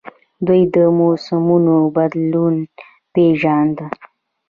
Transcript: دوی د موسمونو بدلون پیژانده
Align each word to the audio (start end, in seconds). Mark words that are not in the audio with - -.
دوی 0.45 0.61
د 0.73 0.75
موسمونو 0.99 1.75
بدلون 1.95 2.55
پیژانده 3.13 3.87